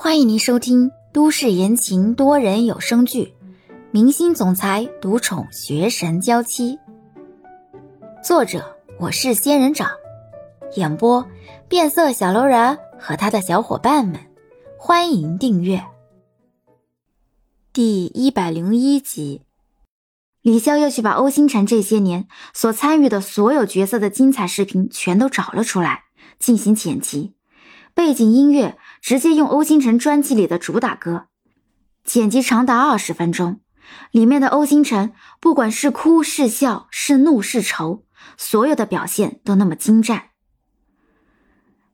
[0.00, 3.34] 欢迎您收听都市言情多人有声剧
[3.90, 6.76] 《明星总裁独宠学神娇妻》，
[8.22, 9.90] 作者我是仙人掌，
[10.76, 11.26] 演播
[11.68, 14.20] 变色小楼人和他的小伙伴们。
[14.78, 15.84] 欢迎订阅。
[17.72, 19.42] 第一百零一集，
[20.42, 26.04] 李潇又去把欧星辰这些年所参与的所有角色的精彩视频全都找了出来，
[26.38, 27.34] 进行剪辑，
[27.94, 28.78] 背景音乐。
[29.00, 31.28] 直接用欧星辰专辑里的主打歌，
[32.04, 33.60] 剪辑长达二十分钟，
[34.10, 38.04] 里面的欧星辰不管是哭是笑是怒是愁，
[38.36, 40.30] 所有的表现都那么精湛。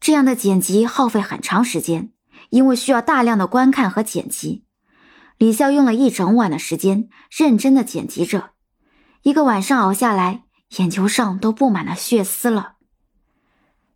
[0.00, 2.12] 这样的剪辑耗费很长时间，
[2.50, 4.64] 因为需要大量的观看和剪辑。
[5.36, 8.50] 李笑用了一整晚的时间认真的剪辑着，
[9.22, 10.44] 一个晚上熬下来，
[10.76, 12.74] 眼球上都布满了血丝了。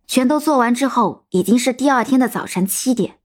[0.07, 3.19] 全都做完之后，已经是第二天的早晨七点。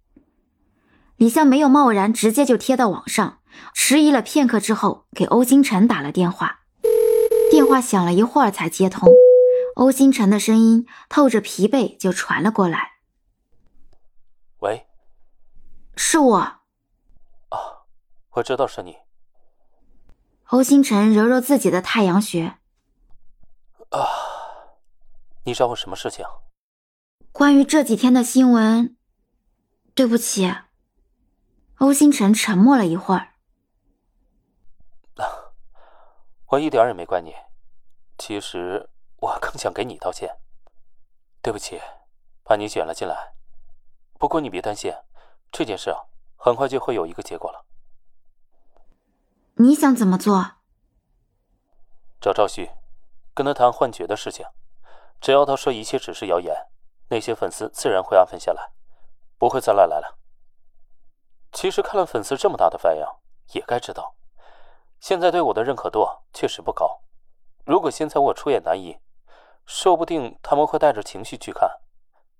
[1.16, 3.40] 李湘没有贸然直接就贴到网上，
[3.74, 6.60] 迟疑了片刻之后，给欧星辰打了电话。
[7.50, 9.08] 电话响了一会儿才接通，
[9.74, 12.92] 欧星辰的声音透着疲惫就传了过来
[14.60, 14.86] ：“喂，
[15.96, 16.38] 是我。
[16.38, 16.60] 啊，
[18.30, 18.96] 我知道是你。”
[20.50, 22.58] 欧星辰揉揉自己的太阳穴
[23.90, 23.98] ：“啊，
[25.44, 26.24] 你找我什么事情？”
[27.40, 28.98] 关于这几天的新闻，
[29.94, 30.54] 对不起。
[31.78, 33.28] 欧星辰沉默了一会儿。
[36.48, 37.34] 我一点也没怪你，
[38.18, 40.36] 其实我更想给你道歉。
[41.40, 41.80] 对不起，
[42.44, 43.32] 把你卷了进来。
[44.18, 44.92] 不过你别担心，
[45.50, 45.96] 这件事啊
[46.36, 47.64] 很快就会有一个结果了。
[49.54, 50.56] 你想怎么做？
[52.20, 52.68] 找赵旭，
[53.32, 54.44] 跟他谈幻觉的事情。
[55.22, 56.54] 只要他说一切只是谣言。
[57.10, 58.72] 那些粉丝自然会安分下来，
[59.36, 60.18] 不会再乱来了。
[61.52, 63.04] 其实看了粉丝这么大的反应，
[63.52, 64.14] 也该知道，
[65.00, 67.02] 现在对我的认可度确实不高。
[67.64, 68.98] 如果现在我出演男一，
[69.66, 71.80] 说不定他们会带着情绪去看，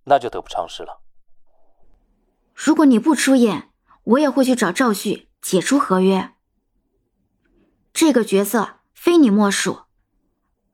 [0.05, 1.01] 那就得不偿失了。
[2.55, 3.73] 如果你不出演，
[4.05, 6.35] 我也会去找赵旭解除合约。
[7.93, 9.83] 这个角色非你莫属。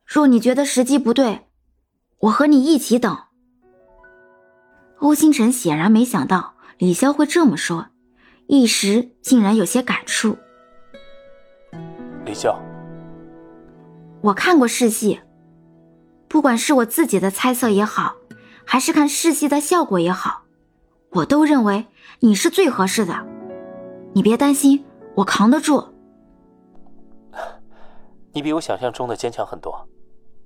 [0.04, 1.48] 若你觉得时机不对，
[2.18, 3.25] 我和你一起等。
[5.00, 7.88] 欧星辰显然没想到李潇会这么说，
[8.46, 10.36] 一时竟然有些感触。
[12.24, 12.56] 李潇，
[14.22, 15.20] 我看过世戏，
[16.28, 18.14] 不管是我自己的猜测也好，
[18.64, 20.42] 还是看世戏的效果也好，
[21.10, 21.86] 我都认为
[22.20, 23.26] 你是最合适的。
[24.14, 24.84] 你别担心，
[25.14, 25.84] 我扛得住。
[28.32, 29.88] 你比我想象中的坚强很多，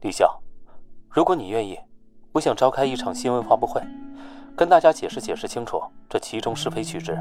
[0.01, 0.27] 李潇。
[1.09, 1.79] 如果你愿意，
[2.33, 3.81] 我想召开一场新闻发布会。
[4.57, 7.19] 跟大家解释解释清楚这其中是非曲直。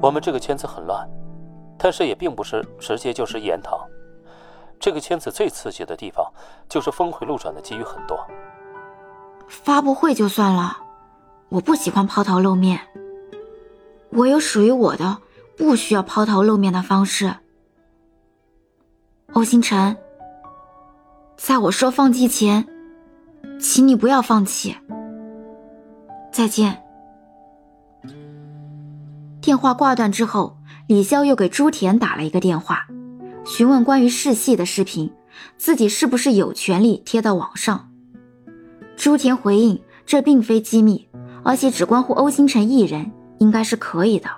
[0.00, 1.08] 我们这个圈子很乱，
[1.78, 3.78] 但是也并不是直接就是一言堂。
[4.78, 6.30] 这个圈子最刺激的地方
[6.68, 8.18] 就是峰回路转的机遇很多。
[9.48, 10.78] 发布会就算了，
[11.48, 12.80] 我不喜欢抛头露面。
[14.10, 15.18] 我有属于我的
[15.56, 17.34] 不需要抛头露面的方式。
[19.32, 19.96] 欧星辰，
[21.36, 22.66] 在我说放弃前，
[23.60, 24.76] 请你不要放弃。
[26.36, 26.82] 再见。
[29.40, 32.86] 电话挂断之后，李潇又给朱田打了一个电话，
[33.46, 35.10] 询问关于试戏的视频，
[35.56, 37.88] 自己是不是有权利贴到网上。
[38.98, 41.08] 朱田回应，这并非机密，
[41.42, 44.28] 而且只关乎欧星辰一人，应该是可以的。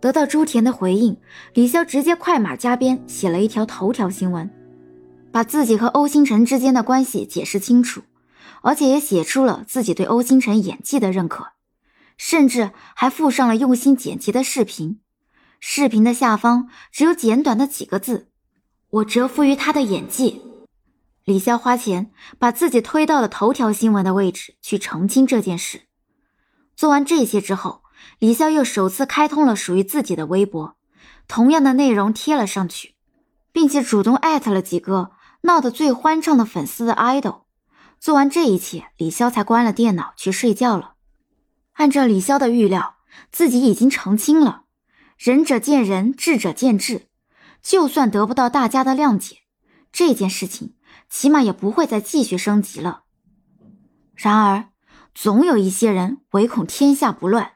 [0.00, 1.14] 得到朱田的回应，
[1.52, 4.48] 李潇直接快马加鞭写了一条头条新闻，
[5.30, 8.00] 把自己和欧星辰之间的关系解释清楚。
[8.62, 11.48] 而且也写出了自己对欧星辰演技的认可，
[12.16, 15.00] 甚至还附上了用心剪辑的视频。
[15.60, 18.28] 视频的下方只有简短的几个字
[18.90, 20.42] ：“我折服于他的演技。”
[21.24, 25.82] 李潇花钱把自己推到了头条新闻的位置去澄清这件事。
[26.74, 27.82] 做完这些之后，
[28.18, 30.76] 李潇又首次开通了属于自己的微博，
[31.28, 32.96] 同样的内容贴了上去，
[33.52, 35.12] 并且主动艾特了几个
[35.42, 37.41] 闹得最欢畅的粉丝的 idol。
[38.02, 40.94] 做完这一切，李潇才关了电脑去睡觉了。
[41.74, 42.96] 按照李潇的预料，
[43.30, 44.64] 自己已经澄清了，
[45.16, 47.06] 仁者见仁，智者见智。
[47.62, 49.42] 就算得不到大家的谅解，
[49.92, 50.74] 这件事情
[51.08, 53.04] 起码也不会再继续升级了。
[54.16, 54.70] 然而，
[55.14, 57.52] 总有一些人唯恐天下不乱，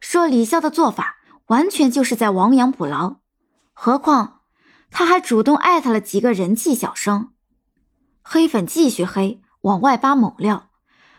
[0.00, 3.20] 说李潇的做法完全就是在亡羊补牢。
[3.72, 4.40] 何况
[4.90, 7.30] 他还主动艾特了几个人气小生，
[8.20, 9.40] 黑粉继续黑。
[9.66, 10.70] 往外扒猛料，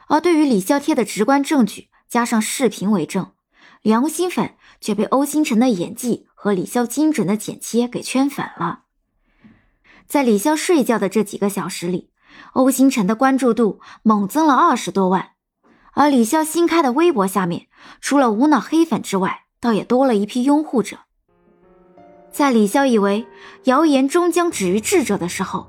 [0.07, 3.33] 而对于李潇贴的直观证据，加上视频为证，
[3.81, 8.83] 良心粉却被欧星辰的演技和李潇精准的剪切给圈粉了。
[10.07, 12.09] 在李潇睡觉的这几个小时里，
[12.53, 15.31] 欧星辰的关注度猛增了二十多万，
[15.91, 17.67] 而李潇新开的微博下面，
[17.99, 20.99] 除了无脑黑粉之外，倒也多了一批拥护者。
[22.31, 23.27] 在李潇以为
[23.65, 25.67] 谣言终将止于智者的时候，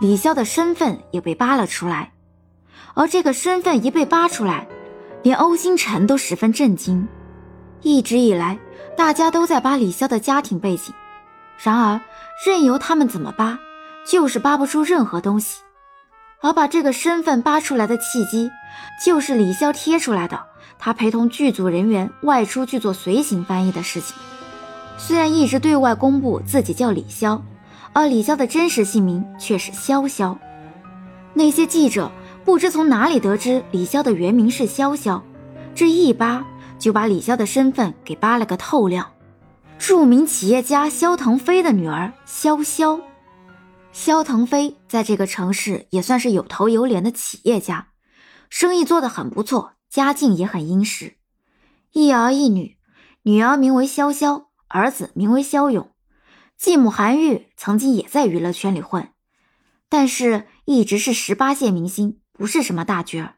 [0.00, 2.13] 李潇的身份也被扒了出来。
[2.94, 4.66] 而这个身份一被扒出来，
[5.22, 7.06] 连欧星辰都十分震惊。
[7.82, 8.58] 一直以来，
[8.96, 10.94] 大家都在扒李潇的家庭背景，
[11.62, 12.00] 然而
[12.46, 13.58] 任由他们怎么扒，
[14.06, 15.60] 就是扒不出任何东西。
[16.40, 18.50] 而把这个身份扒出来的契机，
[19.04, 20.40] 就是李潇贴出来的
[20.78, 24.14] 他陪同剧组人员外出去做随行翻译的事情。
[24.98, 27.40] 虽然一直对外公布自己叫李潇，
[27.92, 30.36] 而李潇的真实姓名却是潇潇。
[31.32, 32.12] 那些记者
[32.44, 35.20] 不知从哪里得知李潇的原名是潇潇，
[35.74, 36.44] 这一扒
[36.78, 39.10] 就把李潇的身份给扒了个透亮。
[39.78, 43.00] 著名企业家肖腾飞的女儿潇潇。
[43.92, 47.88] 肖腾飞在这个城市也算是有头有脸的企业家，
[48.50, 51.14] 生意做得很不错，家境也很殷实，
[51.92, 52.76] 一儿一女，
[53.22, 55.90] 女儿名为潇潇，儿子名为肖勇。
[56.58, 59.08] 继母韩愈曾经也在娱乐圈里混，
[59.88, 63.36] 但是一直是十八线明星，不是什么大角儿，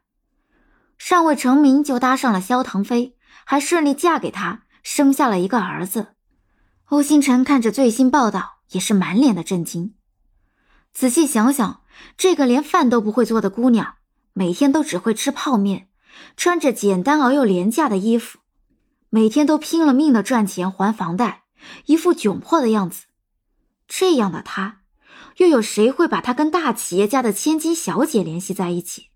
[0.97, 3.15] 尚未成名就搭上了萧腾飞，
[3.45, 6.15] 还顺利嫁给他，生下了一个儿子。
[6.87, 9.95] 欧星辰看着最新报道，也是满脸的震惊。
[10.95, 11.83] 仔细想想，
[12.17, 13.97] 这个连饭都不会做的姑娘，
[14.33, 15.89] 每天都只会吃泡面，
[16.35, 18.39] 穿着简单而又廉价的衣服，
[19.11, 21.43] 每天都拼了命的赚钱还房贷，
[21.85, 23.05] 一副窘迫的样子。
[23.87, 24.81] 这样的她，
[25.37, 29.11] 又有谁会把她跟大企业家的千金小姐联系在一起？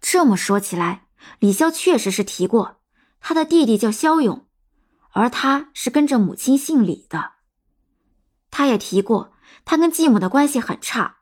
[0.00, 1.06] 这么说起来，
[1.38, 2.80] 李潇确实是提过，
[3.20, 4.46] 他的弟弟叫肖勇，
[5.10, 7.32] 而他是跟着母亲姓李的。
[8.50, 9.32] 他也提过。
[9.64, 11.18] 他跟继母的关系很差，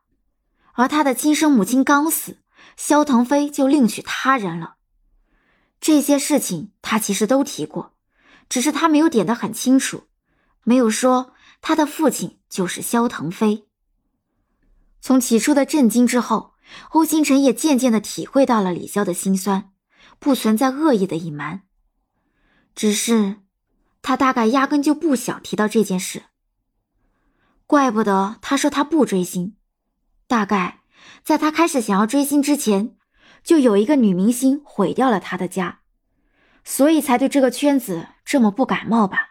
[0.72, 2.38] 而他的亲生母亲刚死，
[2.74, 4.76] 萧腾飞就另娶他人了。
[5.78, 7.92] 这些事情他其实都提过，
[8.48, 10.04] 只是他没有点得很清楚，
[10.62, 13.66] 没有说他的父亲就是萧腾飞。
[15.00, 16.54] 从起初的震惊之后，
[16.90, 19.72] 欧星辰也渐渐的体会到了李潇的心酸，
[20.18, 21.62] 不存在恶意的隐瞒，
[22.74, 23.36] 只是
[24.02, 26.24] 他大概压根就不想提到这件事。
[27.66, 29.56] 怪不得他说他不追星，
[30.26, 30.80] 大概
[31.22, 32.96] 在他开始想要追星之前，
[33.42, 35.80] 就有一个女明星毁掉了他的家，
[36.64, 39.29] 所以才对这个圈子这么不感冒吧。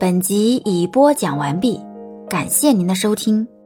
[0.00, 1.80] 本集已播讲完毕，
[2.28, 3.57] 感谢您的收听。